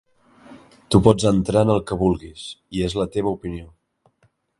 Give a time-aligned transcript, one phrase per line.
[0.93, 2.45] Tu pots entrar en el que vulguis
[2.79, 3.67] i és la teva opinió.